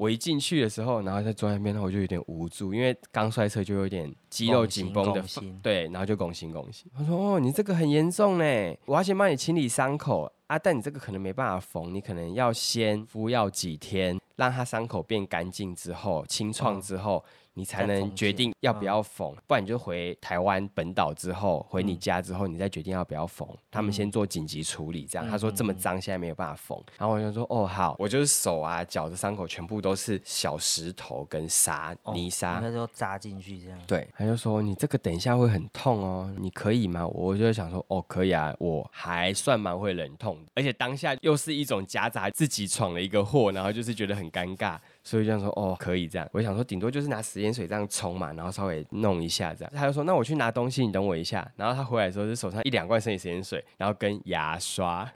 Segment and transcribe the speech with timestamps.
[0.00, 5.22] 我一进去的时候，然后在坐在那边，我就有点无助，因为刚摔车就有点肌肉紧绷的
[5.62, 6.90] 对，然后就拱心拱心。
[6.96, 8.44] 他说：“哦，你这个很严重呢，
[8.86, 17.22] 我要先帮你清理伤口啊，但你这个可能没办法缝，你可能要先敷药几天，让它伤口变干净之后，清创之后。
[17.54, 23.46] 你才能决定要不要缝，不然你就回台湾本岛之后，回你家之后，你再决定要不要缝。
[23.72, 25.28] 他们先做紧急处理，这样。
[25.28, 26.80] 他说这么脏，现在没有办法缝。
[26.96, 33.78] 然后我就说哦好，我就是手啊脚的伤口全部都是小石头跟沙哦泥沙，那就扎进去这样。
[33.84, 37.04] 对，他就说你这个等一下会很痛哦，你可以吗？
[37.08, 46.28] 我就想说哦，可以啊，我还算蛮会忍痛的，而且当下又是一种夹杂自己闯了一个祸，然后就是觉得很尴尬，所以就想说哦，可以这样。
[46.32, 49.72] 我想说顶多就是拿食盐水这样冲嘛，然后稍微弄一下这样。
[49.74, 51.46] 他就说那我去拿东西，你等我一下。
[51.56, 55.10] 然后他回来的时候是手上一两罐生理食盐水，然后跟牙刷。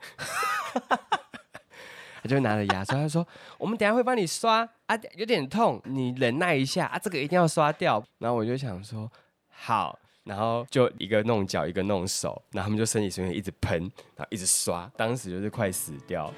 [2.22, 3.26] 他就拿着牙刷，他说
[3.58, 9.10] ：“我们等下会帮你刷啊，有点痛，你忍耐一下啊，这个一定要刷掉。”然后我就想说
[9.50, 13.78] ：“好。”然后就一个弄脚，一个弄手，然后他们就生理水源一直喷，
[14.16, 16.32] 然后一直刷，当时就是快死掉。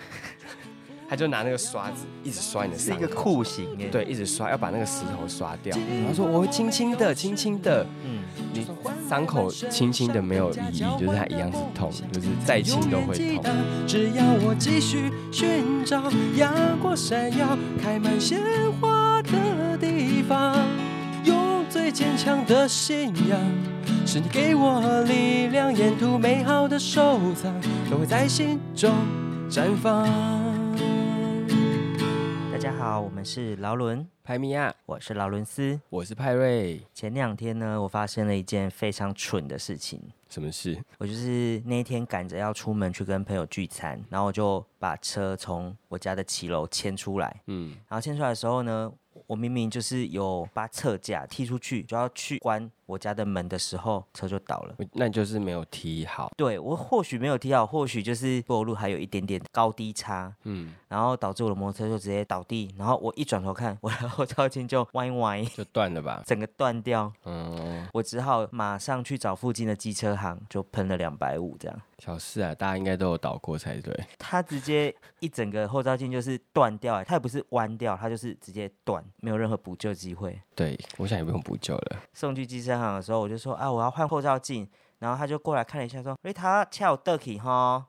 [1.09, 3.87] 他就拿那个刷子一直刷你的是一个，酷刑哎。
[3.87, 5.77] 对，一直刷，要把那个石头刷掉。
[5.77, 8.67] 然后说：“我会轻轻的，轻轻的。”嗯，你
[9.09, 13.45] 伤口轻轻的没有意义，就是它一样是痛，就是再轻都会痛。
[13.87, 16.03] 只要我继续寻找
[16.37, 18.41] 阳光闪耀、开满鲜
[18.81, 20.57] 花的地方，
[21.25, 23.39] 用最坚强的信仰，
[24.05, 27.55] 是你给我力量，沿途美好的收藏
[27.91, 28.93] 都会在心中
[29.48, 30.45] 绽放。
[32.87, 35.81] 好，我们是劳伦，派米亚，我是劳伦斯。
[35.91, 40.01] 我是派瑞，前两天呢，我发生了一件非常蠢的事情。
[40.29, 40.81] 什么事？
[40.98, 47.42] 我就是那一天赶着要出门去跟朋友聚餐，然后我就把车从我家的骑楼牵出来。
[47.47, 48.92] 嗯，然后牵出来的时候呢，
[49.27, 54.75] 我明明就是有把侧架踢出去，就要去关我家的门的时候，车就倒了。
[54.79, 56.31] 我那就是没有踢好。
[56.36, 66.23] 对我或许没有踢好，或许就是柏油路还有一点点高低差，嗯，然后导致我的摩托车就直接倒地，然后我一转头看，我的后照镜就歪歪，就断了吧。
[66.27, 71.80] 整个断掉，嗯，我只好马上去找附近的机车行，就喷了两百五这样。
[71.98, 73.98] 小事啊，大家应该都有倒过才对。
[74.18, 80.39] 它直接一整个后照镜就是断掉，它也不是弯掉，它就是直接断，没有任何补救机会。
[80.55, 81.97] 对，我想也不用补救了。
[82.13, 87.87] 送去机车行的时候，我就说啊，我要换后照镜，然后他就过来看了一下，说，瑞塔恰有得起哈，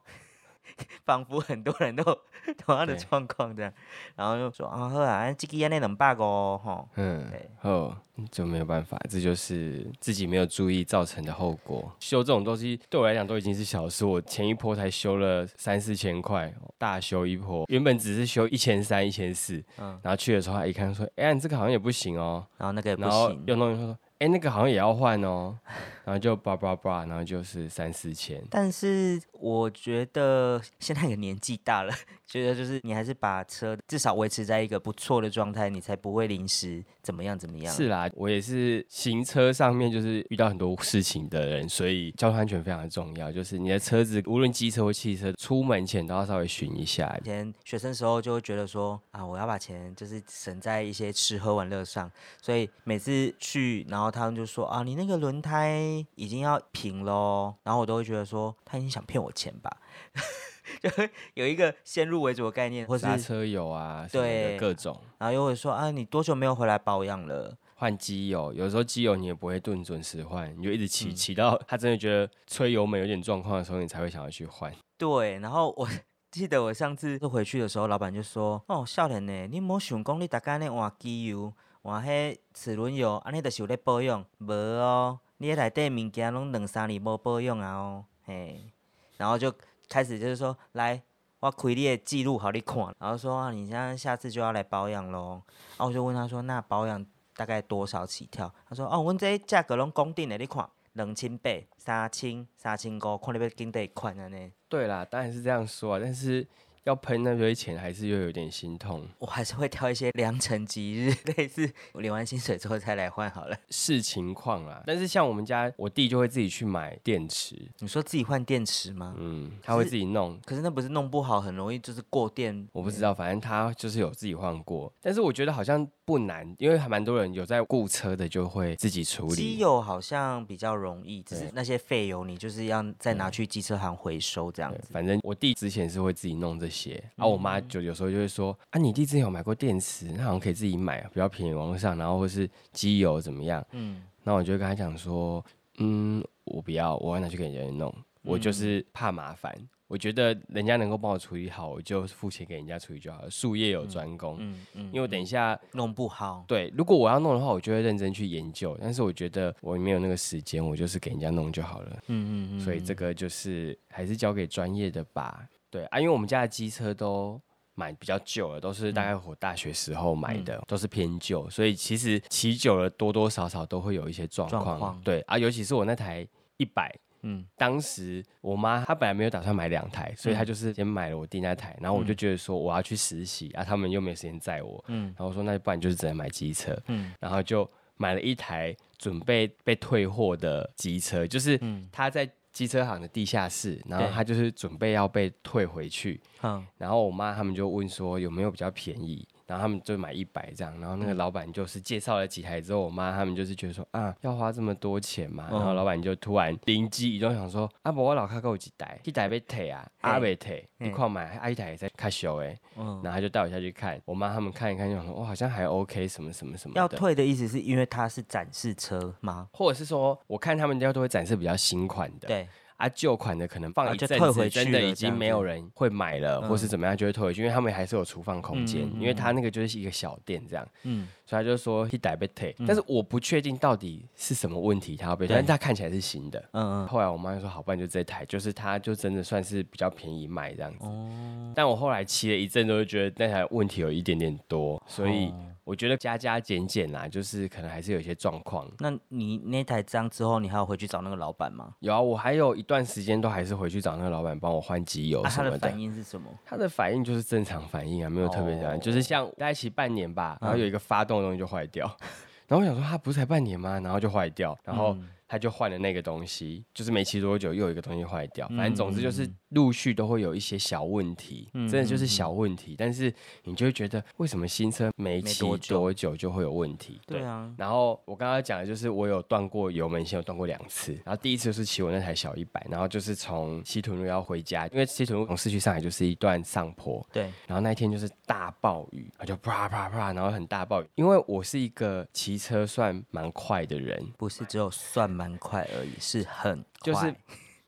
[1.06, 2.04] 仿佛很多人都
[2.58, 3.72] 同样的状况这样，
[4.16, 7.96] 然后就说啊，好啊，这个安那两百个哦，吼，嗯对，哦，
[8.32, 11.92] 就没有办法，这就是自己没有注意造成的后果。
[12.00, 20.00] 修这种东西对我来讲都已经是小事，我前一波才修了三四千块，大修一波，原本只是修一千三、一千四，嗯。
[20.02, 25.56] 然后去的时候他一看说，哎、你这个好像也不行哦，然后那个也不然后行，又弄一弄说，哎、那个好像也要换哦，
[26.04, 28.44] 然后就叭叭叭，然后就是三四千。
[28.50, 31.94] 但是我觉得现在也年纪大了，
[32.28, 37.74] 觉得就是你还是把车至少维持在一个不错的状态，你才不会临时怎么样怎么样。
[37.74, 43.32] 是啦，我也是行车上面就是遇到很多事情的人，所以交通安全非常的重要。
[43.32, 47.26] 就是你的车子，无论机车或汽车，出门前都要稍微巡一下以。
[47.26, 52.12] 前学生时候就会觉得说啊，我要把钱就是省在一些吃喝玩乐上，
[52.42, 59.70] 所以每次去，然后他们就说啊，你那个轮胎已经要平喽，然后我都会觉得说他已经想骗我钱吧，
[60.82, 67.58] 就会有一个先入为主的概念，或是刹车油啊，对各种然后又会说啊，你多久没有回来保养了？
[67.76, 74.74] 换机油，有时候机油你也不会顿准时换，你就一直骑嗯骑到他真的觉得吹油门有点状况的时候，你才会想要去换。
[74.98, 75.88] 对，然后我
[76.32, 88.74] 记得我上次回去的时候，老板就说：“哦，少年呢，你莫想讲你大概呢换机油、换迄齿轮油，安尼就是有咧保养，无哦，你迄内底物件拢两三年无保养啊哦，嘿。”
[89.18, 89.54] 然后就
[89.90, 91.02] 开始就是说，来，
[91.40, 95.44] 我开你的记录好你看，然后说啊，你现在下次就要来保养咯。
[95.78, 97.06] 然后我就问他说，那保养
[97.36, 98.54] 大概多少起跳？
[98.68, 100.70] 他说，哦，阮这价格拢公定的，你看。
[100.94, 104.52] 两千八、三千、三千五，看你要经得款安尼。
[104.68, 106.48] 对啦，当然是这样说啊，但是
[106.88, 109.06] 要喷那堆钱，还是又有点心痛。
[109.20, 113.58] 我还是会挑一些良辰吉日， 类似我领完薪水之后再来换好了。
[113.70, 119.14] 视情况啦，但是像我们家，我弟就会自己去买电池，你说自己换电池吗？
[119.20, 120.40] 嗯，他会自己弄。
[120.46, 122.68] 可是那不是弄不好，很容易就是过电。
[122.72, 129.58] 我不知道，反正他就是有自己换过，但是我觉得好像不难，因为还蛮多人有在雇车的，就会自己处理机理。
[129.58, 134.88] 油好像比较容易，只是那些废油你就是要再拿去机车行回收这样子。
[134.90, 136.92] 反正我弟之前是会自己弄这些。
[137.18, 143.62] 然后我妈就有时候就会说啊，你弟之前有买过电池，那好像可以自己买，比较便宜，网络上，然后或是机油怎么样？
[143.74, 145.44] 嗯，那我就跟他讲说，
[145.80, 149.54] 嗯，我不要，我要拿去给人家弄，我就是怕麻烦。
[149.88, 153.32] 我觉得人家能够帮我处理好，我就付钱给人家处理就好了。
[153.32, 158.78] 术业有专攻，嗯嗯，因为我等一下弄不好，对，如果我要弄的话，我就会认真去研究。
[158.82, 161.92] 但是我觉得我没有那个时间，我就是给人家弄就好了。
[162.08, 165.48] 嗯嗯嗯，所以这个就是还是交给专业的吧。
[165.70, 167.40] 对啊，因为我们家的机车都
[167.74, 174.28] 买比较旧了，都是大概我大学时候买的，都是偏旧，所以其实骑久了多多少少都会有一些。
[174.28, 176.94] 状况对啊，尤其是我那台一百。
[177.22, 177.46] 嗯。
[177.56, 185.06] 当时我妈她本来没有打算买两台，所以她就是先买了我弟那台，然后我就觉得说我要去实习啊，他们又没有时间载我，嗯。
[185.08, 187.14] 然后我说那不然就是只能买机车，嗯。
[187.20, 191.88] 然后就买了一台准备被退货的机车，就是嗯。
[191.92, 196.66] 他在机车行的地下室，然后对他就是准备要被退回去，嗯。
[196.78, 201.18] 然后我妈他们就问说有没有比较便宜，然后他们就买一百这样，然后那个嗯。
[201.18, 210.10] 老板就是介绍了几台之后，我妈他们就是觉得说啊要花这么多钱嘛，嗯然后老板就突然灵机一动想说啊不我老卡给我几台，一台被退啊，嘿。
[210.12, 210.88] 阿被退，嘿。
[210.88, 219.48] 你快买，啊一台也在卡修哎，嗯，然后他就带我下去看，我妈他们看一看就想说哇好像还 OK 什么什么什么，要退的意思是因为它是展示车吗？
[219.54, 222.48] 或者是说我看他们家都会展示比较新款的，对，
[222.78, 226.70] 啊，旧款的可能放啊一阵子，就退回去真的已经没有人会买了，或是嗯。
[226.70, 231.08] 怎么样就会退回去，因为他们还是有储放空间，因为他那个就是一个小店这样，嗯。
[231.26, 236.40] 所以他就说一台被退，但是我不确定到底是什么问题他要被退，但是他看起来是新的。
[236.52, 240.86] 嗯嗯，后来我妈就说好，不然就这台，就是它就真的算是比较便宜卖这样子。
[240.86, 245.34] 哦，但我后来骑了一阵，都觉得那台问题有一点点多，所以哦
[245.68, 248.66] 我觉得加加减减啦，就是可能还是有一些状况。
[248.80, 251.74] 那你那台脏之后，你还要回去找那个老板吗？
[251.82, 255.58] 有啊，我还有一段时间都还是回去找那个老板帮我换机油啊，什么的。
[255.60, 256.30] 他的反应是什么？
[256.46, 261.86] 他的反应就是正常反应啊，没有特别反应，哦就是像在一起半年吧，然后嗯有一个发动的东西就坏掉，
[262.48, 263.78] 然后我想说他不是才半年吗？
[263.82, 273.14] 然后就坏掉，然后嗯他就换了那个东西，就是没骑多久又有一个东西坏掉，反正总之就是嗯陆续都会有一些小问题，嗯真的就是小问题，但是
[273.44, 275.40] 你就会觉得为什么新车没没骑
[275.70, 277.00] 多久就会有问题？
[277.06, 280.94] 对啊，然后我刚刚讲的就是我有断过油门线，有断过两次。
[281.06, 290.88] 然后第一次是骑我那台小一百，然后就是从西屯路要回家，因为西屯路从市区上海就是一段上坡，对，然后那一天就是大暴雨，然后就啪啪啪，然后很大暴雨。
[290.96, 297.16] 因为我是一个骑车算蛮快的人，不是只有算蛮快而已，是很就是快。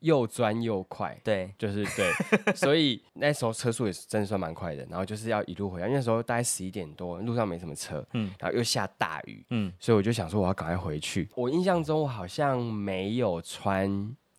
[0.01, 1.19] 又钻又快。
[1.25, 2.09] 对，就是对，
[2.55, 8.31] 所以那时候车速也是真的算蛮快的，然后就是要一路回家，因为那时候大概十一点多，路上没什么车，嗯。
[8.39, 11.27] 然后又下大雨，嗯，所以我就想说我要赶快回去。
[11.35, 13.89] 我印象中我好像没有穿，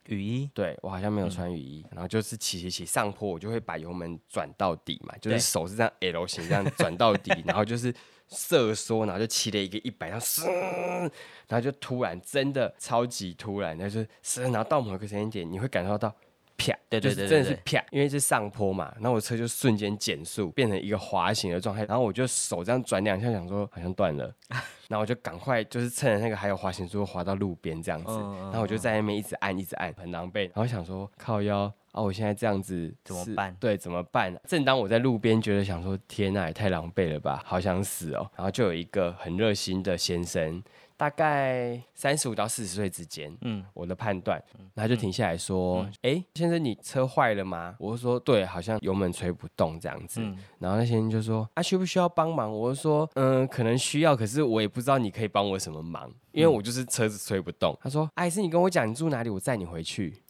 [0.06, 7.94] 雨衣，对我好像没有穿雨衣，然后就是骑骑骑上坡，我就会把油门转到底嘛，就是手是这样 L 型这样转到底， 然后就是
[8.30, 16.14] 瑟缩，然后就骑了一个一百，然后嘶，然后就突然真的超级突然，就是嘶，然后到某一个时间点，你会感受到。
[16.62, 24.30] 啪，对对就是真的对对是啪，因为是上坡嘛，然后我车就瞬间减速，变成一个滑行的状态，然后我就手这样转两下，想说好像断了，
[24.86, 34.34] 然后我就赶快就是趁着那个还有滑行速度滑到路边这样子，然后我就在那边一直按一直按，很狼狈，然后想说靠腰啊，我现在这样子怎么办对，怎么办？
[34.46, 40.62] 正当我在路边觉得想说天呐，也太狼狈了吧，好想死哦，然后就有一个很热心的先生，
[40.97, 44.40] 大概三十五到四十岁之间，嗯我的判断，
[44.75, 50.20] 然后他就停下来说：“哎、先生，你车坏了吗？”我就说：“对，好像油门吹不动这样子。
[50.20, 60.23] 嗯然后那先生就说：“啊，需不需要帮忙？”我就说：“嗯，可能需要，可是我也不知道你可以帮我什么忙，因为我就是车子吹不动。”他说：“哎是你跟我讲你住哪里，我载你回去。”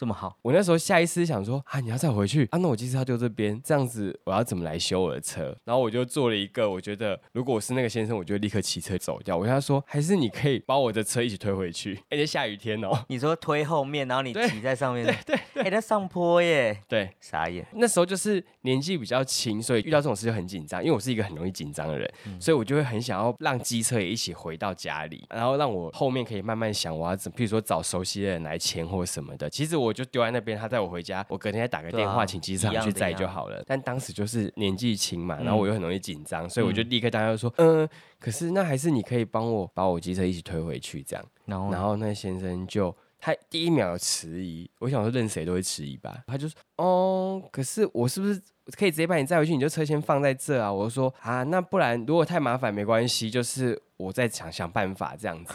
[0.00, 2.46] 哦，这么好，我那时候下意识想说啊，你要再回去？
[2.50, 5.54] 啊，那我机车要丢这边，这样子我要怎么来修我的车？
[5.64, 9.36] 然后我就做了一个，我觉得如果我是那个先生，我就立刻骑车走掉。
[9.36, 13.04] 我跟他说，还是你可以把我的车一起推回去， 而且下雨天哦。
[13.08, 14.48] 你说推后面，然后你对。
[14.48, 29.48] 骑在上面， 对对对，哎，在上坡耶，对，傻眼，那时候就是年纪比较轻，所以遇到这种事就很紧张，因为我是一个很容易紧张的人，所以我就会很想要让机车也一起回到家里，然后让我后面可以慢慢想我要怎，譬如说找熟悉的人来牵或什么的。
[29.50, 33.62] 其实我就丢在那边，他载我回家，我隔天再打个电话啊请机车一样行去载就好了。
[33.66, 41.24] 但当时就是年纪轻嘛，嗯然后我又很容易紧张，所以我就立刻当下就说，嗯、可是那还是你可以帮我把我机车一起推回去这样。
[41.46, 48.40] 然后然后那先生就他第一秒迟疑，我想说任谁都会迟疑吧，他就说哦，可是我是不是
[48.76, 49.52] 可以直接把你载回去？
[49.52, 50.72] 你就车先放在这啊？
[50.72, 55.54] 我就说啊，那不然如果太麻烦没关系，就是我再想想办法这样子。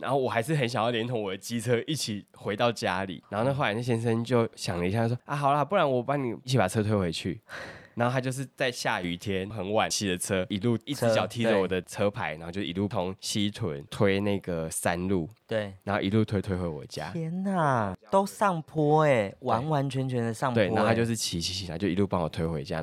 [0.00, 3.22] 然后我还是很想要连同我的机车一起回到家里。
[3.28, 7.40] 然后那后来那先生就想了一下，说啊，好啦，不然我帮你一起把车推回去。
[7.94, 17.10] 然后他就是在下雨天很晚骑着车，一路一只车脚踢着我的车牌，然后就一路从西屯推那个山路，对，然后一路推推回我家。
[17.10, 20.74] 天哪，都上坡哎，完完全全的上坡对，欸。
[20.74, 22.82] 然后他就是骑骑骑，然后就一路帮我推回家。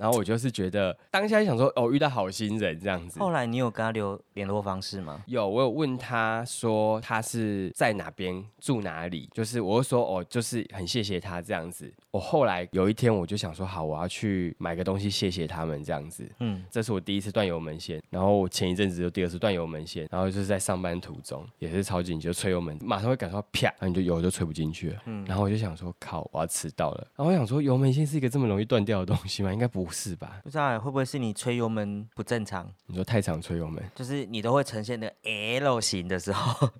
[0.00, 3.20] 然后我就是觉得当下想说，哦，遇到好心人这样子。
[3.20, 5.22] 后来你有跟他留联络方式吗？
[5.26, 11.92] 有，我有问他说他是在哪边住哪里，就是我就说哦，就是很谢谢他这样子。
[12.10, 16.28] 我后来有一天我就想说，好，我要去买个东西谢谢他们这样子。
[16.40, 25.02] 嗯，这是我第一次断油门线，然后我前一阵子就第二次断油门线，然后就是在上班途中也是超紧急，就吹油门，马上会感受到啪，然后你就油就吹不进去了。
[25.06, 27.06] 嗯然后我就想说，靠，我要迟到了。
[27.16, 29.52] 然后我想说，油门线是一个这么容易断掉的东西吗？
[29.52, 30.40] 应该不是吧？
[30.42, 36.70] 不知道欸会不会是你吹油门不正常，你说太常吹油门，就是你都会呈现的 L 型的时候，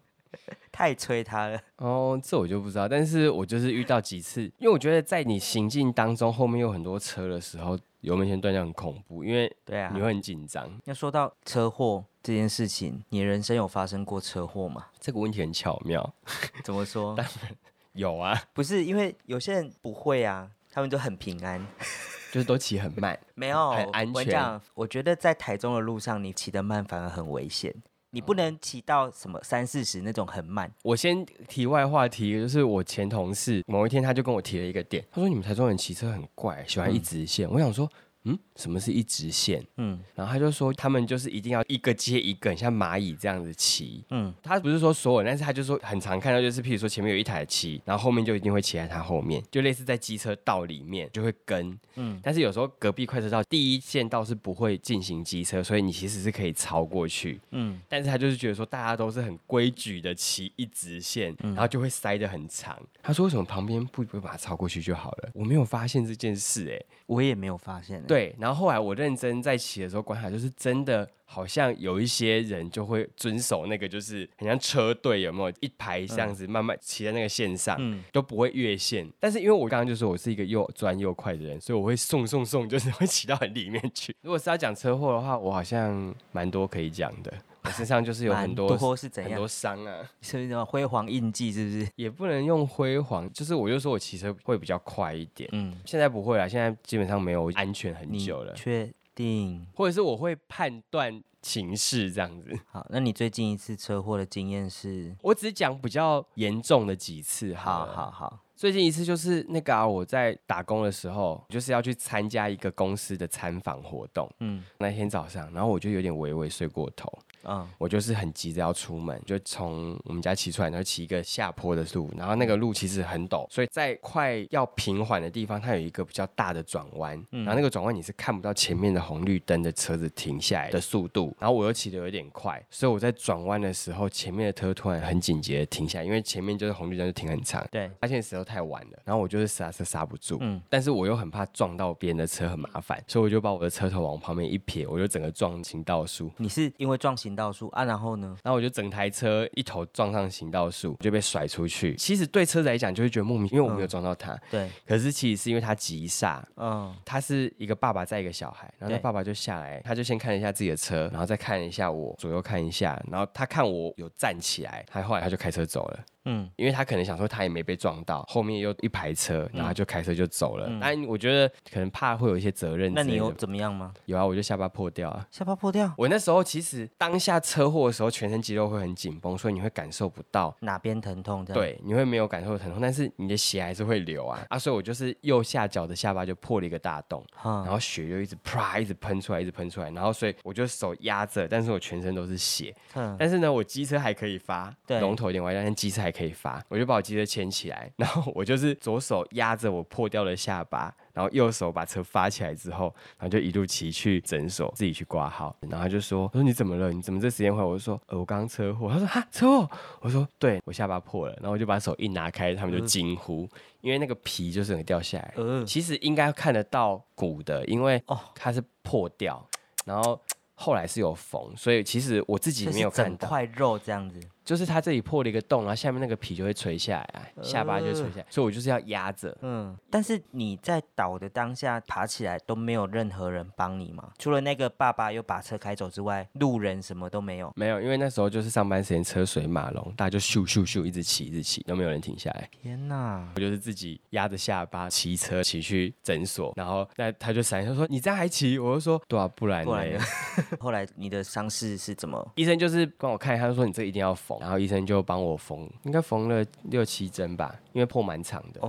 [0.73, 1.61] 太催他了。
[1.77, 10.81] 哦，这我就不知道，但是我就是遇到几次，因为我觉得在你行进当中，后面有很多车的时候，油门先断掉很恐怖，因为对啊你，会很紧张。
[10.85, 14.87] 要说到车祸这件事情，你人生有发生过车祸吗？
[14.99, 16.15] 这个问题很巧妙，
[16.65, 17.17] 怎么说？
[17.95, 21.67] 有啊，不是因为有些人不会啊，他们都很平安。
[22.31, 23.19] 就是都骑很慢。
[23.35, 27.75] 没有，很安全我觉得在台中的路上，你骑得慢反而很危险。
[28.13, 30.71] 你不能骑到什么三四十那种很慢。
[30.83, 37.49] 我先题外话题，就是我前同事某一天他就跟我提了一个点，他说你们台中人骑车很怪，喜欢一直线。
[37.49, 37.89] 我想说，
[38.25, 39.65] 嗯，什么是一直线？
[39.77, 44.05] 嗯然后他就说他们就是一定要一个接一个，像蚂蚁这样子骑。
[44.11, 51.79] 嗯，他不是说所有人，但是他就说很常看到，就是譬如说前面有一台骑，然后后面就一定会骑在他后面，就类似在机车道里面就会跟。
[51.97, 57.41] 嗯但是有时候隔壁快车道第一线道是不会进行机车，所以你其实是可以超过去。
[57.51, 62.79] 嗯，但是他就是觉得说大家都是很规矩的骑一直线，然后就会塞得很长。
[63.03, 65.31] 他说为什么旁边不不把它超过去就好了？
[65.35, 68.07] 我没有发现这件事、哎，我也没有发现欸。
[68.11, 68.35] 对。
[68.39, 79.09] 然后后来我认真在骑的时候观察，就是真的好像有一些人就会遵守那个，就是很像车队有没有一排这样子慢慢骑在那个线上，嗯都不会越线。
[79.21, 84.15] 但是因为我刚刚就说我是一个又专又快的人，所以我会送送送， 就是会骑到很里面去。
[84.23, 87.33] 如果是要讲车祸的话，我好像蛮多可以讲的。
[87.71, 89.49] 我身上就是有很多多是怎样很多？
[89.49, 91.53] 伤啊，是不是什么辉煌印记？
[91.53, 91.89] 是不是？
[91.97, 95.49] 也不能用辉煌，就是我就说我骑车会比较快一点。
[95.53, 99.67] 嗯，现在不会了，现在基本上没有安全很久了，确定？
[99.75, 102.59] 或者是我会判断情势这样子。
[102.71, 105.15] 好，那你最近一次车祸的经验是？
[105.23, 107.87] 我只讲比较严重的几次好好。
[107.87, 114.31] 好好，最近一次就是那个、啊、我在打工的时候，就是要去参加一个公司的参访活动。
[114.41, 117.11] 嗯那天早上，然后我就有点微微睡过头，
[117.45, 117.67] 嗯。
[117.79, 140.61] 我就是很急着要出门，就从我们家骑出来，然后骑一个下坡的路，然后那个路其实很陡，所以在快要平缓的地方，它有一个比较大的转弯，然后那个转弯你是看不到前面的红绿灯的车子停下来的速度，然后我又骑得有点快，所以我在转弯的时候，前面的车突然很紧急的停下来，因为前面就是红绿灯就停很长，对，发现时候太晚了，然后我就是刹车刹不住，嗯。
[140.69, 147.85] 但是我又很怕撞到别人的车很麻烦，所以我就把我的车头往旁边一撇，我就整个撞行道树，你是因为撞行道树啊？
[147.85, 148.37] 然后呢？
[148.43, 151.95] 然后我就整台车一头撞上行道树，就被甩出去。
[151.97, 156.47] 其实对车子来讲就会觉得莫名，因为我没有撞到他，对，可是其实是因为他急刹。
[156.57, 166.01] 嗯他是一个爸爸载一个小孩，然后他爸爸就下来，他就先看了一下自己的车，然后再看一下我，左右看一下，然后他看我有站起来，他后来他就开车走了。
[166.25, 170.67] 嗯因为他可能想说他也没被撞到，后面又一排车，然后他就开车就走了。
[170.69, 173.05] 嗯但我觉得可能怕会有一些责任之类的。
[173.05, 173.93] 那你有怎么样吗？
[174.07, 174.25] 有啊？
[174.25, 175.27] 我就下巴破掉啊。
[175.31, 175.93] 下巴破掉？
[175.97, 180.55] 我那时候其实当下车祸的时候，全身肌肉会很紧绷，所以你会感受不到。
[180.61, 181.45] 哪边疼痛？
[181.45, 184.59] 这样。，对，你会没有感受疼痛，但是你的血还是会流啊啊！
[184.59, 192.75] 所以我就是右下角的下巴就破了一个大洞，嗯然后血就一直啪一直喷出来，一直喷出来，然后所以我就手压着，但是我全身都是血。
[192.95, 206.93] 嗯但是呢，我机车还可以发，对龙头有点歪，但机车还可以发，我就把我机车牵起来， 然后我就是左手压着我破掉的下巴，然后右手把车发起来之后，然后就一路骑去诊所自己去挂号，然后他就说，我说你怎么了？
[206.93, 207.65] 你怎么这时间回来？
[207.65, 208.91] 我就说，呃，我刚刚车祸。
[208.91, 209.71] 他说哈车祸？
[210.01, 213.49] 我说对，我下巴破了，然后我就把手一拿开，他们就惊呼，
[213.81, 219.45] 因为那个皮就是整个掉下来，呃，其实应该看得到骨的，因为哦它是破掉，
[219.85, 220.21] 然后
[220.55, 223.19] 后来是有缝，所以其实我自己没有看到。
[223.19, 224.21] 整块肉这样子。
[224.51, 229.33] 就是它这里破了一个洞，然后下面那个皮就会垂下来啊，下巴就会垂下来，所以我就是要压着。
[229.43, 234.11] 嗯，但是你在倒的当下爬起来都没有任何人帮你吗？
[234.19, 237.53] 除了那个爸爸又把车开走之外，路人什么都没有。
[237.55, 242.51] 没有，因为那时候就是上班时间，车水马龙，大家就咻咻咻一直骑，一直骑，都没有人停下来。
[242.51, 243.31] 天哪！
[243.37, 248.59] 我就是自己压着下巴骑车骑去诊所，然后那他就闪，他说你这样还骑？
[248.59, 250.01] 我就说对啊，不然呢不然？
[250.59, 252.29] 后来你的伤势是怎么？
[252.35, 258.61] 医生就是帮我看，他就说你这一定要缝，然后医生就帮我缝，应该缝了六七针吧，因为破蛮长的。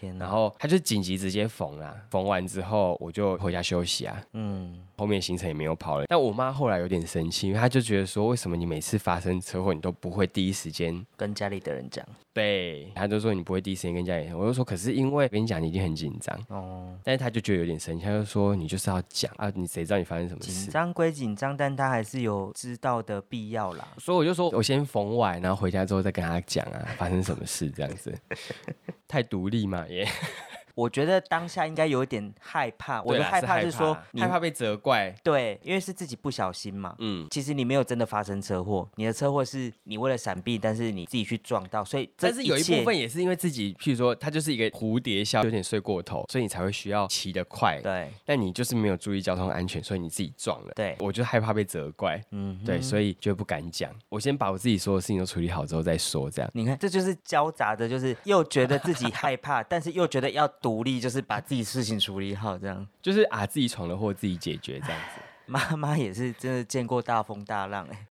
[0.00, 0.16] 天！
[0.18, 6.06] 然后他就紧急直接缝啦，缝完之后我就回家休息啊，嗯，后面行程也没有跑了。
[6.08, 12.04] 但我妈后来有点生气，因为她就觉得说，为什么你每次发生车祸你都不会第一时间跟家里的人讲。
[12.32, 20.70] 对，她就说你不会第一时间跟家里人，我就说可是因为跟你讲你已经很紧张，哦，但是她就觉得有点生气，她就说你就是要讲啊，你谁知道你发生什么事紧事？
[20.70, 23.86] 张归紧张，但她还是有知道的必要啦。
[23.98, 28.16] 所以我就说我先缝完，然后回家之后再跟她讲啊，发生什么事这样子，
[29.08, 30.06] 太独立嘛也。
[30.80, 36.94] 我觉得当下应该有一点害怕，我的害怕是说你害怕被责怪，对，因为是自己不小心嘛。
[36.98, 37.26] 嗯。
[37.30, 47.78] 其实你没有真的发生车祸，你的车祸是你为了闪避，但是你自己去撞到，所以这但是有一部分也是因为自己，譬如说，它就是一个蝴蝶效，有点睡过头，所以你才会需要骑得快。
[47.82, 50.72] 对，但你就是没有注意交通安全，所以你自己撞了。
[50.74, 53.90] 对我就害怕被责怪，嗯，对，所以就不敢讲。
[54.08, 56.50] 我先把我自己所有事情都处理好之后再说，这样。
[56.54, 62.86] 你看，这就是交杂的，就是又觉得自己害怕， 但是又觉得要独立，就是把自己事情处理好，这样。
[63.02, 65.20] 就是啊，自己闯了祸自己解决这样子。
[65.46, 68.06] 妈妈也是真的见过大风大浪哎、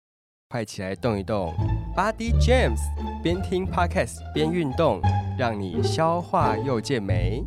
[0.49, 1.55] 快起来动一动
[1.95, 2.81] ，Body James，
[3.23, 5.03] 边听 Podcast 边运动，
[5.39, 7.45] 让你消化又健美。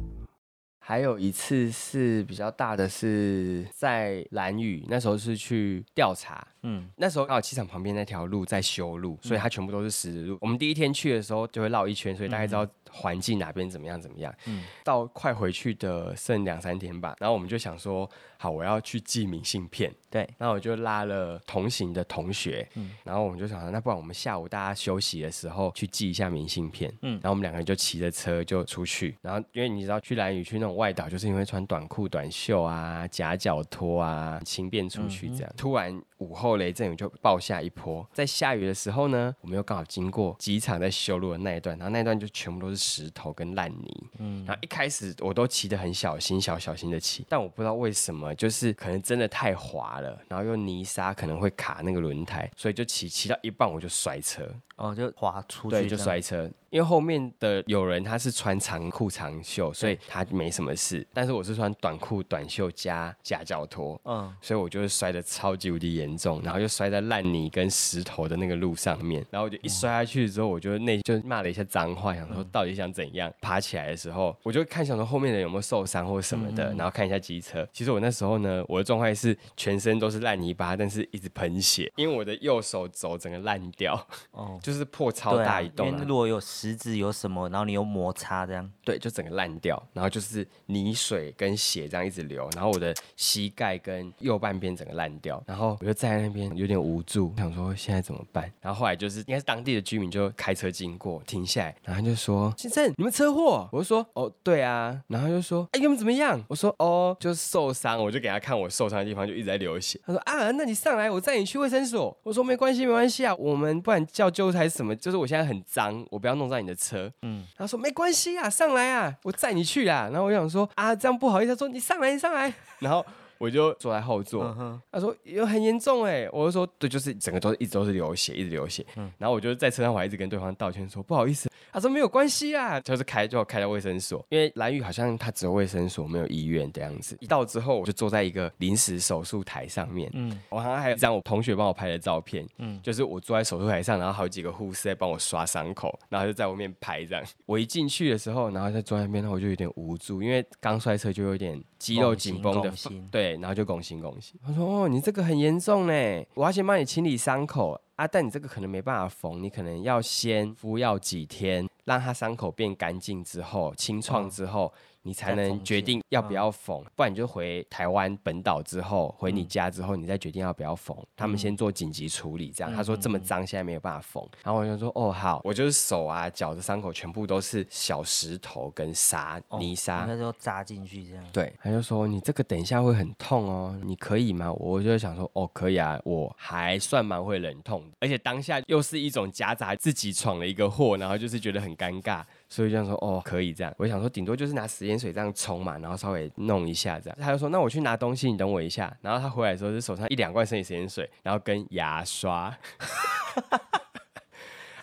[0.79, 10.39] 还有一次是比较大的，是在蓝屿，那时候是去调查，嗯，那时候刚好机场旁边那条路在修路，所以它全部都是石子路。
[10.41, 14.33] 我们第一天去的时候就会绕一圈，所以大概知道环境哪边怎么样怎么样。
[14.47, 19.93] 嗯到快回去的剩两三天吧，然后我们就想说，好，我要去寄明信片。
[20.09, 26.91] 对，然后我就拉了同行的同学，嗯然后我们就想说，那不然我们下午大家休息的时候去寄一下明信片。
[27.03, 35.53] 嗯然后我们两个人就骑着车就出去，然后因为你知道去兰屿去那种外岛，就是因为穿短裤、短袖啊、夹脚拖啊，轻便出去这样。
[35.55, 44.07] 突然午后雷阵雨就暴下一波，在下雨的时候呢，我们又刚好经过机场在修路的那一段，然后那一段就全部都是石头跟烂泥。
[44.17, 54.43] 嗯然后一开始我都骑得很小心，小小心的骑，但我不知道为什么，就是可能真的太滑了，然后又泥沙可能会卡那个轮胎，所以就骑骑到一半我就摔车，
[54.75, 55.95] 哦，就滑出去，对，就。
[55.95, 56.49] 摔车。
[56.69, 63.99] 因为后面的有人他是穿长裤长袖，所以他没什么事，但是我是穿短裤短袖加夹脚拖。
[64.05, 73.31] 嗯，所以我就是摔的超级无敌严重，然后就摔在烂泥跟石头的那个路上面，然后我就一摔下去之后，我就内就骂了一下脏话，想说到底想怎样。
[73.41, 77.67] 爬起来的时候，我就看想说后面的人有没有受伤或什么的，然后看一下机车。
[77.71, 83.95] 其实我那时候呢，我的状态是全身都是烂泥巴，但是一直喷血，因为我的右手肘整个烂掉，
[84.31, 98.51] 哦，就是破超大一洞、因为如果有石子有什么，然后你有摩擦这样，对，就整个烂掉，然后就是泥水跟血这样一直流，然后我的膝盖跟右半边整个烂掉，然后我就站在那边有点无助，想说现在怎么办？
[98.59, 109.99] 然后后来就是应该是当地的居民就开车经过，停下来，然后他就说：“先生，你们车祸？”我就说：“哦，对啊。”然后就说：“哎，你们怎么样？”我说：“哦，就是受伤。”我就给他看我受伤的地方，就一直在流血。
[110.05, 114.95] 他说：“啊，那你上来，我载你去卫生所。”我说：“没关系，没关系啊，我们不然叫救护车什么？
[114.95, 120.09] 就是我现在很脏，我不要弄脏你的车。”嗯，他说没关系啊，上来啊，我载你去啊。
[120.11, 121.55] 然后我想说啊，这样不好意思。
[121.55, 122.51] 他说你上来，你上来。
[122.79, 123.05] 然后
[123.39, 124.43] 我就坐在后座。
[124.59, 128.85] 嗯，他说有很严重哎，我就说对，就是整个都一直都是流血，一直流血。
[129.17, 131.49] 然后我就在车上，我还一直跟对方道歉说不好意思。
[131.71, 137.15] 他说没有关系啊，就是开就开到卫生所，因为蓝屿好像他只有卫生所，没有医院这样子。
[137.21, 147.23] 一到之后，我就坐在一个临时手术台上面，嗯我好像还有一张我同学帮我拍的照片，嗯就是我坐在手术台上，然后好几个护士在帮我刷伤口，然后就在我面拍这样。
[147.45, 154.39] 我一进去的时候，然后在坐在那边，然后我就有点无助，因为刚摔车就有点肌肉紧绷的拱心拱心，然后就恭喜恭喜。
[154.45, 155.93] 他说：“哦，你这个很严重呢，
[156.33, 164.71] 我要先帮你清理伤口啊，但你这个可能没办法缝，你可能要先敷药几天，让它伤口变干净之后，清创之后。
[165.01, 170.95] 你才能决定要不要缝，不然你就回台湾本岛之后，回你家之后，你再决定要不要缝。
[171.15, 172.75] 他们先做紧急处理，这样。
[172.75, 174.21] 他说这么脏，现在没有办法缝。
[174.43, 180.03] 然后我就说哦好，我就是手啊脚的伤口全部都是小石头跟沙泥沙。
[180.05, 181.25] 那时候扎进去这样。
[181.31, 184.51] 对，他就说你这个等一下会很痛哦，你可以吗？
[184.51, 193.73] 我就想说哦，可以啊，我还算蛮会忍痛的，而且当下又是一种夹杂自己闯了一个祸，然后就是觉得很尴尬，所以就想说哦，可以这样。
[193.77, 197.17] 我想说顶多就是拿食盐水这样冲嘛，然后稍微弄一下这样。
[197.19, 198.93] 他就说那我去拿东西，你等我一下。
[199.01, 202.53] 然后他回来的时候是手上一两罐生理食盐水，然后跟牙刷。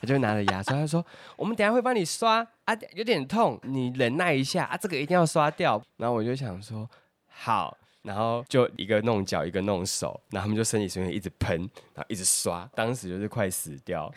[0.00, 1.04] 他就拿了牙刷，他说
[1.36, 6.88] ：“我们等下会帮你刷啊，有点痛，你忍耐一下啊，这个一定要刷掉。”然后我就想说
[7.28, 11.58] ：“好。”然后就一个弄脚，一个弄手，然后他们就生理水源一直喷，
[11.92, 14.08] 然后一直刷，当时就是快死掉。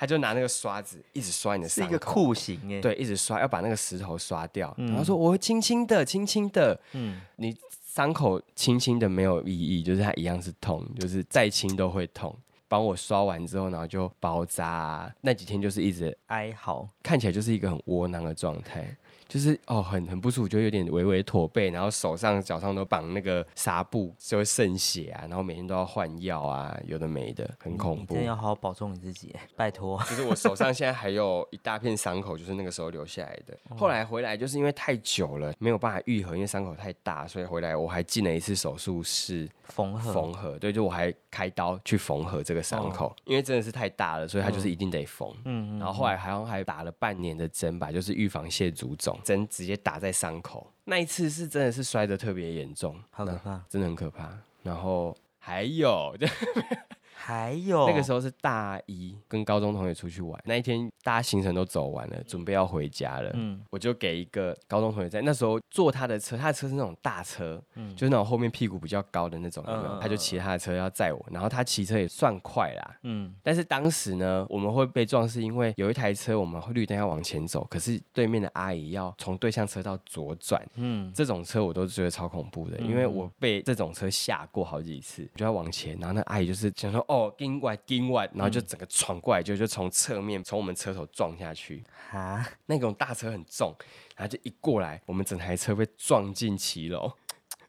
[0.00, 4.74] 他就拿那个刷子一直刷你的是一个酷刑哎。，对，一直刷，要把那个石头刷掉。
[4.78, 12.34] 然后说：“我会轻轻的，轻轻的。”嗯，你伤口轻轻的没有意义，就是它一样是痛，就是再轻都会痛。
[12.66, 16.88] 帮我刷完之后，然后就包扎啊、那几天就是一直哀嚎。
[17.02, 18.96] 看起来就是一个很窝囊的状态，
[19.30, 28.24] 就是哦很很不舒服，就有点微微驼背，然后手上脚上都绑那个纱布，就会渗血啊，然后每天都要换药啊，有的没的，很恐怖真。
[28.24, 29.96] 的要好好保重你自己，拜托。
[30.00, 33.56] 就是我手上现在还有一大片伤口，就是那个时候留下来的。
[33.76, 40.58] 后来回来就是因为太久了，没有办法愈合，因为伤口太大，所以回来我还进了一次手术室缝合，缝合。
[40.58, 45.32] 对，就我还开刀去缝合这个伤口，因为真的是太大了，所以它就是一定得缝。
[45.44, 50.72] 嗯然后后来好像还打了半年的针吧，就是预防蟹足肿，针直接打在伤口。
[50.84, 53.64] 那一次是真的是摔得特别严重，那好可怕。
[53.68, 54.30] 真的很可怕。
[54.62, 56.14] 然后还有，
[57.22, 63.30] 还有那个时候是大一，跟高中同学出去玩，那一天大家行程都走完了，准备要回家了。
[63.34, 69.62] 嗯我就给一个高中同学在那时候坐他的车，他的车是那种大车，嗯就是那种后面屁股比较高的那种，
[70.00, 72.96] 他就骑他的车要载我，然后他骑车也算快啦。
[73.02, 93.74] 嗯但是当时呢，我们会被撞，是因为有一台车我们绿灯要往前走，可是对面的阿姨要从对向车道左转，嗯，这种车我都觉得超恐怖的，因为我被这种车吓过好几次，就要往前，然后那阿姨就是想说哦，今晚今晚，然后就整个闯过来，就就从侧面从我们车头撞下去，啊，那种大车很重，
[94.14, 97.12] 然后就一过来，我们整台车被撞进骑楼。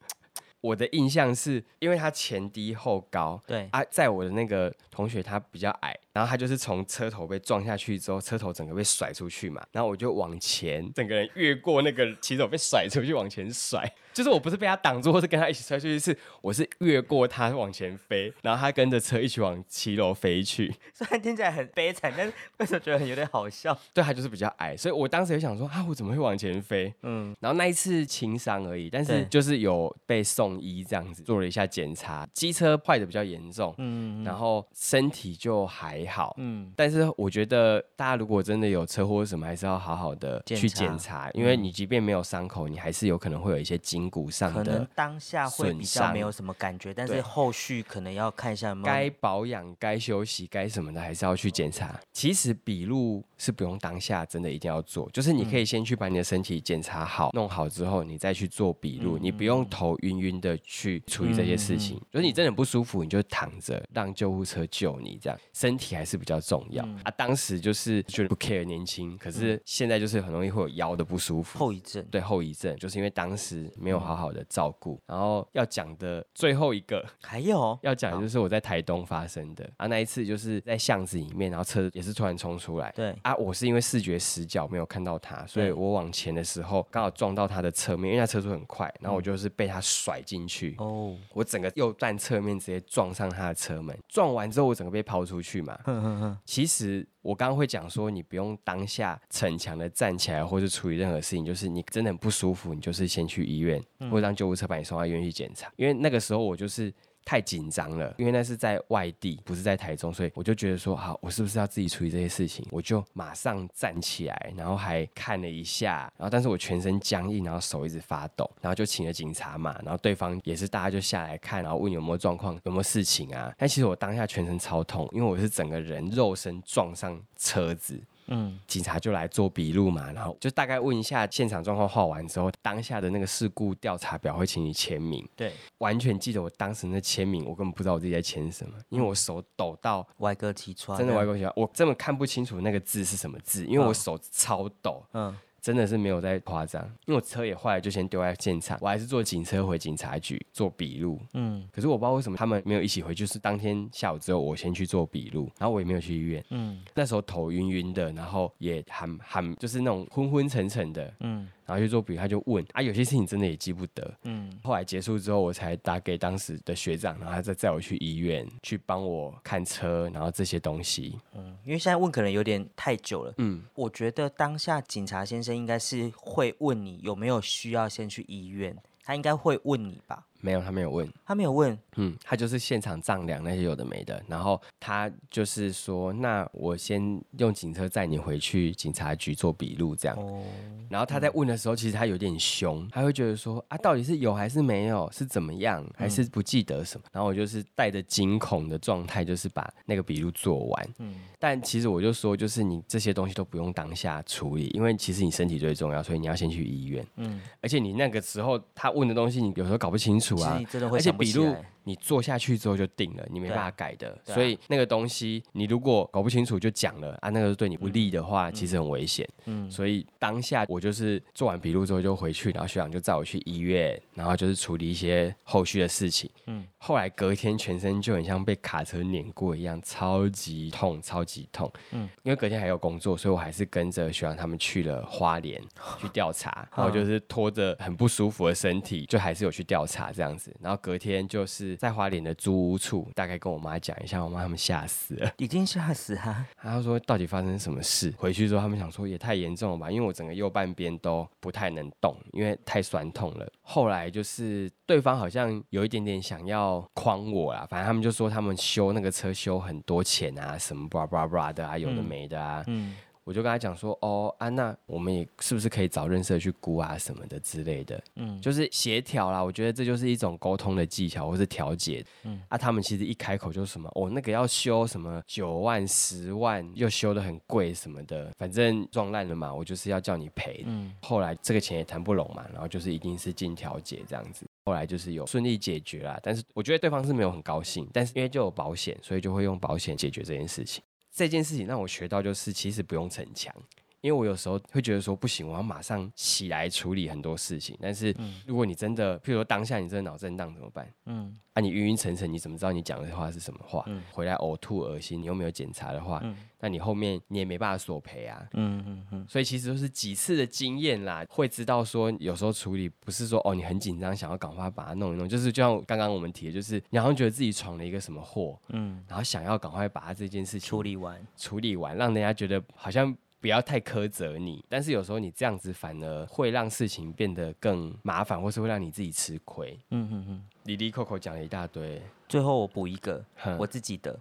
[0.61, 23.77] 我的印象是因为他前低后高，对，啊，在我的那个同学他比较矮，然后他就是从车头被撞下去之后，车头整个被甩出去嘛，然后我就往前，整个人越过那个骑手被甩出去往前甩，就是我不是被他挡住，或是跟他一起摔出去，是我是越过他往前飞，然后他跟着车一起往骑楼飞去，虽然听起来很悲惨，但是为什么觉得很有点好笑？
[23.93, 26.93] 对他就是比较矮，所以我当时也想说啊，我怎么会往前飞？
[27.03, 34.23] 嗯，然后那一次轻伤而已，但是就是有被送医这样子，做了一下检查，机车坏的比较严重，嗯。
[34.23, 40.91] 然后身体就还好，嗯，但是我觉得大家如果真的有车祸什么，还是要好好的去检查。
[40.91, 51.99] 检查，因为你即便没有伤口，你还是有可能会有一些筋骨上可能的当下会比较没有什么感觉，但是后续可能要看一下有没有该保养、该休息、该什么的，还是要去检查。
[52.11, 61.99] 其实笔录是不用当下真的一定要做，就是你可以先去把你的身体检查好、弄好之后，你再去做笔录，你不用头晕晕的去处理这些事情。
[62.11, 65.39] 就是你真的不舒服，你就躺着让救护车救你，这样。
[65.53, 67.11] 身体还是比较重要、啊。
[67.17, 71.59] 当时就是觉得不 care 年轻，可是现在就是很容易会有腰的不舒服。
[71.59, 72.05] 后遗症。
[72.11, 74.99] 对后遗症，就是因为当时没有好好的照顾。
[75.05, 82.91] 然后要讲的最后一个， 还有要讲的就是我在台东发生的啊，那一次就是在巷子里面，然后车也是突然冲出来。
[82.95, 90.75] 对，啊，我是因为视觉死角没有看到他，所以我往前的时候刚好撞到他的侧面，因为他车速很快，然后我就是被他甩进去。
[90.79, 95.77] 哦，我整个右半侧面直接撞上他的车门，撞完之后我整个被抛出去嘛。
[95.83, 105.71] 哼哼哼，其实我刚刚会讲说，你不用当下逞强的站起来，或是处理任何事情，就是你真的很不舒服，你就是先去医院，或者让救护车把你送到医院去检查。
[105.75, 106.93] 因为那个时候我就是。
[107.23, 112.65] 太紧张了，因为那是在外地，不是在台中，所以我就觉得说，好，我是不是要自己处理这些事情？
[112.71, 123.53] 我就马上站起来，然后还看了一下，然后但是我全身僵硬，然后手一直发抖，然后就请了警察嘛，然后对方也是大家就下来看，然后问有没有状况，有没有事情啊？
[123.57, 128.01] 但其实我当下全身超痛，因为我是整个人肉身撞上车子，
[128.33, 135.27] 嗯，警察就来做笔录嘛，然后就大概问一下现场状况，画完之后，当下的那个事故调查表会请你签名。
[135.35, 145.03] 对，完全记得我当时那签名，我根本不知道我自己在签什么，因为我手抖到歪哥齐穿，真的歪哥起床，我根本看不清楚那个字是什么字，因为我手超抖。
[145.13, 151.21] 嗯，真的是没有在夸张，因为我车也坏了，就先丢在现场，我还是坐警车回警察局做笔录。
[151.33, 156.43] 嗯可是我不知道为什么他们没有一起回，就是当天下午之后我先去做笔录，然后我也没有去医院。
[156.49, 164.13] 嗯那时候头晕晕的，然后也喊喊就是那种昏昏沉沉的，嗯然后去做笔录，他就问啊，有些事情真的也记不得。
[164.23, 171.19] 嗯后来结束之后，我才打给当时的学长，然后他再载我去医院去帮我看车，然后这些东西。
[171.35, 173.33] 嗯，因为现在问可能有点太久了。
[173.37, 180.25] 嗯，我觉得当下警察先生应该是会问你有没有需要先去医院，他应该会问你吧？
[180.41, 181.07] 没有，他没有问。
[181.25, 190.17] 他没有问，嗯，他就是现场丈量那些有的没的，然后他就是说，那我先用警车载你回去警察局做笔录这样。
[190.17, 190.43] 哦，
[190.89, 197.05] 然后他在问的时候，其实他有点凶，他会觉得说啊，到底是有还是没有，是怎么样，还是不记得什么？
[197.11, 200.89] 然后我就是带着惊恐的状态，就是把那个笔录做完。
[200.99, 207.03] 嗯但其实我就说，就是你这些东西都不用当下处理，因为其实你身体最重要，所以你要先去医院。
[207.15, 211.55] 嗯，而且你那个时候他问的东西，你有时候搞不清楚啊而且笔录。
[211.83, 214.07] 你做下去之后就定了，你没办法改的。
[214.11, 219.27] 啊所以那个东西，你如果搞不清楚就讲了啊，那个对你不利的话，其实很危险。
[219.45, 226.29] 嗯所以当下我就是做完笔录之后就回去，然后学长就载我去医院，然后就是处理一些后续的事情。
[226.45, 231.67] 嗯嗯，后来隔天全身就很像被卡车碾过一样，超级痛，超级痛。
[231.93, 235.59] 嗯嗯，因为隔天还有工作，所以我还是跟着学长他们去了花莲
[235.99, 240.53] 去调查， 然后就是拖着很不舒服的身体，就还是有去调查这样子。
[240.59, 245.31] 然后隔天就是在花莲的租屋处，大概跟我妈讲一下，我妈他们吓死了。
[245.37, 246.45] 已经吓死他。
[246.61, 248.13] 然后说到底发生什么事？
[248.17, 253.47] 回去之后他们想说也太严重了吧，因为我整个右半边都不太能动，因为太酸痛了。
[253.61, 262.63] 后来就是对方好像有一点点想要诓我啦，反正他们就说他们修那个车修很多钱啊，什么 blah blah blah 的啊，有的没的啊。
[262.67, 269.43] 嗯我就跟他讲说，哦，安、娜，我们也是不是可以找认识的去估啊什么的之类的，嗯就是协调啦。
[269.43, 272.03] 我觉得这就是一种沟通的技巧或是调解。
[272.23, 280.63] 嗯啊，他们其实一开口就什么，哦，那个要修什么九万、十万，又修的很贵什么的，反正撞烂了嘛，我就是要叫你赔。
[280.65, 284.45] 嗯后来这个钱也谈不拢嘛，然后就是一定是进调解这样子。
[284.65, 290.83] 后来就是有顺利解决啦，但是我觉得对方是没有很高兴，但是因为就有保险，所以就会用保险解决这件事情。
[291.13, 293.53] 这件事情让我学到就是，其实不用逞强。
[294.01, 297.77] 因为我有时候会觉得说不行，我要马上起来处理很多事情。
[297.79, 298.13] 但是
[298.45, 300.91] 如果你真的，譬如说当下你真的脑震荡怎么办？
[301.05, 303.83] 嗯啊，你晕晕沉沉，你怎么知道你讲的话是什么话？
[303.87, 308.47] 嗯回来呕吐、恶心，你又没有检查的话，嗯那你后面你也没办法索赔啊。
[308.53, 321.21] 嗯嗯嗯所以其实都是几次的经验啦，会知道说有时候处理不是说哦你很紧张，想要赶快把它弄一弄，就是就像刚刚我们提的，就是你好像觉得自己闯了一个什么祸，嗯，然后想要赶快把它这件事情处理完。
[321.35, 324.63] 处理完，让人家觉得好像不要太苛责你。
[324.69, 329.77] 但是有时候你这样子反而会让事情变得更麻烦，或是会让你自己吃亏。
[329.89, 330.45] 嗯嗯嗯。
[330.63, 334.19] 里里扣扣讲了一大堆，最后我补一个，哼我自己的，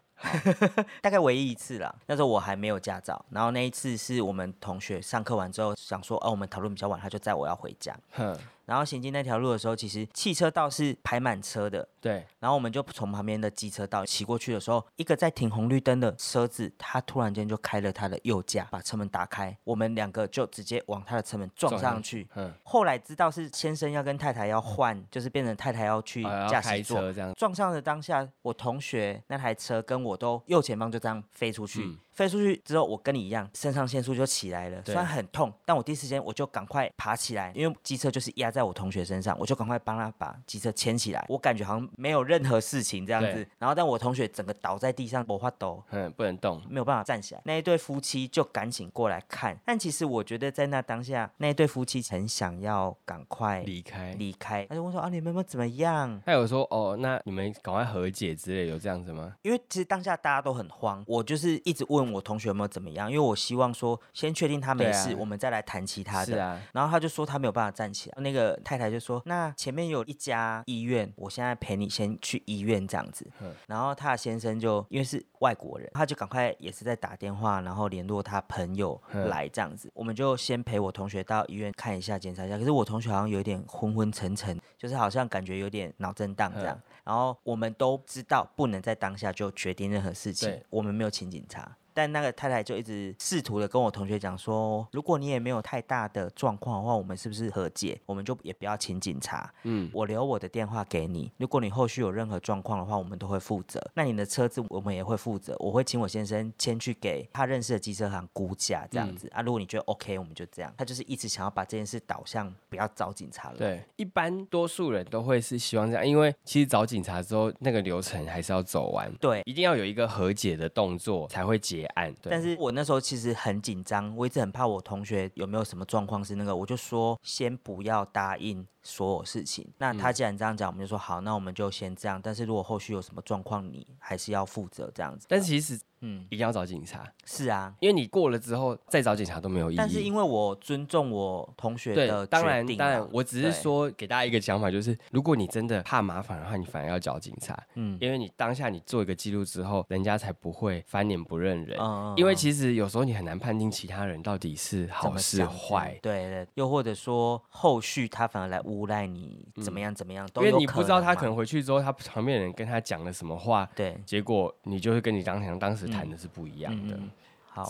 [1.03, 1.95] 大概唯一一次啦。
[2.07, 7.97] 那时候我还没有驾照，然后那一次是我们同学上课完之后想说，哦，我们讨论比较晚，他就载我要回家。
[8.13, 22.29] 哼，然后行进那条路的时候，其实汽车道是排满车的，对，然后我们就从旁边的机车道骑过去的时候，一个在停红绿灯的车子，他突然间就开了他的右驾，把车门打开，我们两个就直接往他的车门撞上去。
[22.37, 27.13] 嗯，后来知道是先生要跟太太要换，就是变成太太要去驾驶座。
[27.13, 45.83] 这样，撞上的当下，我同学那台车跟我都右前方就这样飞出去，嗯飞出去之后，我跟你一样，肾上腺素就起来了，虽然很痛，但我第一时间我就赶快爬起来，因为机车就是压在我同学身上，我就赶快帮他把机车牵起来，我感觉好像没有任何事情这样子，然后但我同学整个倒在地上，我发抖。
[45.93, 54.13] 嗯，不能动，没有办法站起来，那一对夫妻就赶紧过来看，但其实我觉得在那当下，那一对夫妻很想要赶快离开。
[54.19, 56.21] 离开，他就问说啊，你们有没有怎么样？
[56.27, 59.35] 他有说哦，那你们赶快和解之类，有这样子吗？
[59.41, 66.27] 因为其实当下大家都很慌，我就是一直问我同学有没有怎么样，因为我希望说先确定他没事，我们再来谈其他的。
[66.27, 73.53] 是啊，然后他就说他没有办法站起来，那个太太就说那前面有一家医院，我现在陪你先去医院这样子嗯。
[73.67, 79.91] 然后他的先生就因为是外国人，他就赶快也是在打电话，然后联络他朋友嗯来这样子。
[79.95, 86.83] 我们就先陪我同学到医院看一下检查一下，可是我同学好像有点昏昏沉沉，就是好像感觉有点脑震荡这样嗯。
[87.05, 91.77] 然后我们都知道不能在当下就决定任何事情，我们没有请警察。
[92.01, 98.01] 但那个太太就一直试图的跟我同学讲说，如果你也没有太大的状况的话，我们是不是和解？
[98.07, 101.31] 我们就也不要请警察，嗯，我留我的电话给你。
[101.37, 103.79] 如果你后续有任何状况的话，我们都会负责。
[103.93, 109.43] 那你的车子我们也会负责，我会请我先生先去给他认识的机车行估价，这样子、啊。
[109.43, 110.73] 如果你觉得 OK，我们就这样。
[110.79, 113.59] 他就是一直想要把这件事导向不要找警察了。
[113.59, 121.85] 对，一般多数人都会是希望这样，因为其实找警察之后，那个流程还是要走完，对一定要有一个和解的动作才会结
[122.23, 129.67] 但是我那时候其实很紧张，我一直很怕我同学有没有什么状况是那个，我就说先不要答应所有事情。
[129.79, 132.21] 那他既然这样讲，我们就说好，那我们就先这样。
[132.23, 135.27] 但是如果后续有什么状况，你还是要负责这样子。
[135.29, 137.75] 但其实嗯，一定要找警察，是啊。
[137.81, 139.77] 因为你过了之后再找警察都没有意义。
[139.77, 147.99] 但是因为我尊重我同学对的，当然决定当然啊，我只是，说给大家一个讲法，就是如果你真的怕麻烦的话，你反而要找警察，嗯。
[148.01, 151.79] 因为你当下你做一个记录之后，人家才不会翻脸不认人。
[151.81, 163.97] 嗯因为嗯其实有时候你很难判定其他人到底是好是坏，对对，又或者说后续他反而来诬赖你怎么样怎么样，因为你不知道他可能回去之后，他旁边的人跟他讲了什么话，对。
[164.07, 166.99] 结果你就会跟你当场当时谈的是不一样的。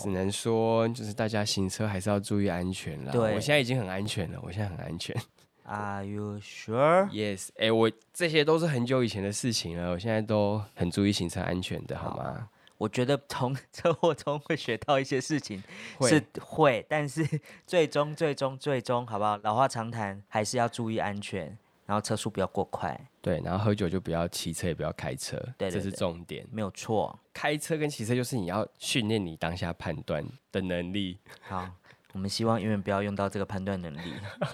[0.01, 3.11] 只能说，就是大家行车还是要注意安全啦。
[3.11, 5.15] 对我现在已经很安全了，我现在很安全。
[5.63, 12.47] ，Are you sure？Yes，哎、我这些都是很久以前的事情了，我现在都很注意行车安全的，好吗？
[12.77, 15.61] 我觉得从车祸中会学到一些事情，
[15.97, 17.27] 会是会，但是
[17.65, 19.37] 最终最终最终，好不好？
[19.43, 21.57] 老话常谈，还是要注意安全，
[21.91, 26.47] 然后车速不要过快，对，然后喝酒就不要骑车，也不要开车，这是对对对重点。
[26.49, 27.19] 没有错。
[27.33, 31.69] 开车跟骑车就是你要训练你当下判断的能力好，
[32.13, 34.13] 我们希望永远不要用到这个判断能力，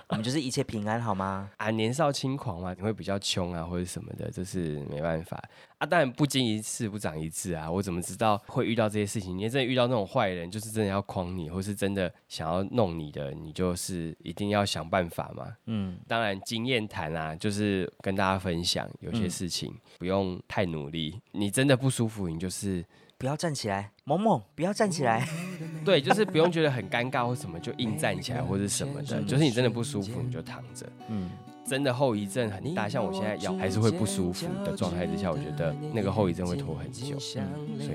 [0.10, 1.50] 我们就是一切平安，好吗？
[1.58, 1.72] 啊。
[1.72, 5.42] 年少轻狂嘛，你会比较穷啊，或者什么的，这是没办法
[5.78, 5.86] 啊。
[5.86, 9.38] 当然不经一事不长一智啊，我怎么知道会遇到这些事情？
[9.38, 15.56] 你真的遇到那种坏人，就是真的要诓你，或是真的想要弄你的，你就是一定要想办法嘛。
[15.66, 21.20] 嗯，当然，经验谈啊，就是跟大家分享，有些嗯事情、不用太努力。
[21.32, 22.84] 你真的不舒服，你就是
[23.20, 25.28] 不要站起来，萌萌，不要站起来。
[25.84, 29.22] 对，就是不用觉得很尴尬或什么，就硬站起来或者什么的。
[29.24, 30.86] 就是你真的不舒服，你就躺着。
[31.10, 31.32] 嗯，
[31.66, 37.42] 真的后遗症很大，像我现在腰还是会不舒服的状态之下，我觉得那个后遗症会拖很久，所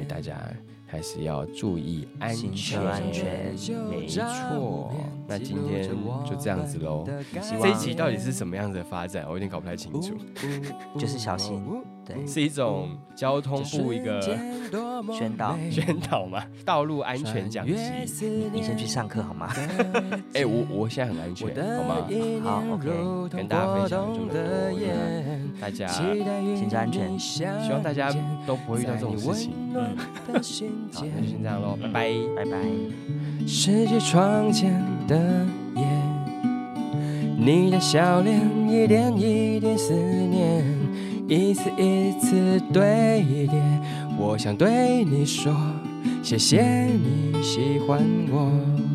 [0.01, 0.37] 以大家
[0.89, 2.83] 还是要注意安全。
[2.83, 3.55] 安全，
[3.89, 4.93] 没错。
[5.29, 5.89] 那今天
[6.29, 7.07] 就这样子喽。
[7.33, 10.17] 这一集到底是什么样子的发展，我有点搞不太清楚。
[10.99, 11.63] 就是小心，
[12.05, 14.21] 对，是一种交通部一个
[15.17, 15.57] 宣导。
[15.71, 18.27] 宣导嘛，道路安全讲习。
[18.53, 19.53] 你先去上课好吗？
[20.35, 22.07] 哎、我我现在很安全，好吗？
[22.43, 22.88] 好，OK，
[23.37, 24.38] 跟大家分享了这么多，
[25.61, 28.11] 大家行车安全希望大家
[28.47, 29.53] 都不会遇到这种事情。
[29.75, 30.69] 嗯，好，那就先
[31.43, 32.11] 这样喽，拜拜。
[32.37, 32.59] 拜拜。
[33.47, 34.73] 拾起窗前
[35.09, 35.17] 的
[35.75, 35.85] 夜，
[37.37, 40.65] 你的笑脸一点一点思念，
[41.33, 43.59] 一次一次堆叠。
[44.18, 45.51] 我想对你说，
[46.23, 48.92] 谢谢你喜欢我。